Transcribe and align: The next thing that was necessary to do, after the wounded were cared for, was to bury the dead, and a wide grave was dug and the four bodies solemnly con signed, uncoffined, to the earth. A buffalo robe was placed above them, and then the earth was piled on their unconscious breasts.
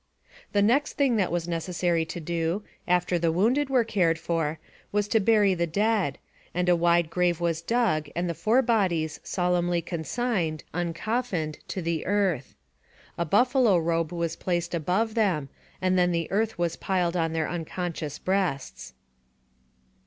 The 0.51 0.63
next 0.63 0.93
thing 0.93 1.17
that 1.17 1.31
was 1.31 1.47
necessary 1.47 2.05
to 2.05 2.19
do, 2.19 2.63
after 2.87 3.19
the 3.19 3.31
wounded 3.31 3.69
were 3.69 3.83
cared 3.83 4.17
for, 4.17 4.57
was 4.91 5.07
to 5.09 5.19
bury 5.19 5.53
the 5.53 5.67
dead, 5.67 6.17
and 6.55 6.67
a 6.67 6.75
wide 6.75 7.11
grave 7.11 7.39
was 7.39 7.61
dug 7.61 8.09
and 8.15 8.27
the 8.27 8.33
four 8.33 8.63
bodies 8.63 9.19
solemnly 9.23 9.79
con 9.79 10.03
signed, 10.03 10.63
uncoffined, 10.73 11.59
to 11.67 11.83
the 11.83 12.03
earth. 12.07 12.55
A 13.15 13.25
buffalo 13.25 13.77
robe 13.77 14.11
was 14.11 14.35
placed 14.35 14.73
above 14.73 15.13
them, 15.13 15.49
and 15.83 15.99
then 15.99 16.11
the 16.11 16.31
earth 16.31 16.57
was 16.57 16.77
piled 16.77 17.15
on 17.15 17.33
their 17.33 17.47
unconscious 17.47 18.17
breasts. 18.17 18.95